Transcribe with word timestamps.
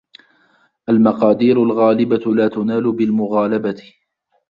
الْمَقَادِيرُ 0.89 1.63
الْغَالِبَةُ 1.63 2.35
لَا 2.35 2.47
تُنَالُ 2.47 2.91
بِالْمُغَالَبَةِ 2.91 3.93